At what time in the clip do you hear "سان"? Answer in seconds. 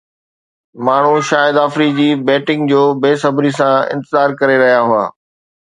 3.61-3.79